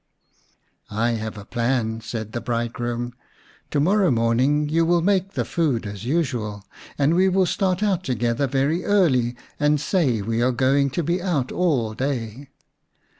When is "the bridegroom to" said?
2.31-3.79